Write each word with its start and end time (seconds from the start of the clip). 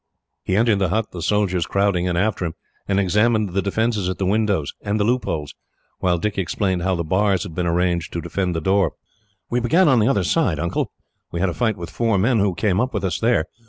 He 0.41 0.55
entered 0.55 0.79
the 0.79 0.89
hut, 0.89 1.11
the 1.11 1.21
soldiers 1.21 1.67
crowding 1.67 2.05
in 2.05 2.17
after 2.17 2.43
him, 2.43 2.55
and 2.87 2.99
examined 2.99 3.49
the 3.49 3.61
defences 3.61 4.09
at 4.09 4.17
the 4.17 4.25
windows, 4.25 4.73
and 4.81 4.99
the 4.99 5.03
loopholes; 5.03 5.53
while 5.99 6.17
Dick 6.17 6.39
explained 6.39 6.81
how 6.81 6.95
the 6.95 7.03
bars 7.03 7.43
had 7.43 7.53
been 7.53 7.67
arranged 7.67 8.11
to 8.13 8.19
defend 8.21 8.55
the 8.55 8.61
door. 8.61 8.93
"We 9.51 9.59
began 9.59 9.87
on 9.87 9.99
the 9.99 10.07
other 10.07 10.23
side, 10.23 10.57
Uncle. 10.57 10.91
We 11.31 11.39
had 11.39 11.49
a 11.49 11.53
fight 11.53 11.77
with 11.77 11.91
four 11.91 12.17
men 12.17 12.39
who 12.39 12.55
came 12.55 12.81
up 12.81 12.95
with 12.95 13.03
us 13.03 13.19
there. 13.19 13.45